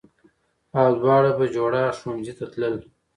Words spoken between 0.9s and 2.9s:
دواړه بهجوړه ښوونځي ته تللې